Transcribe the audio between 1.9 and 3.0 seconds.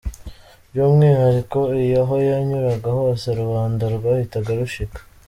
aho yanyuraga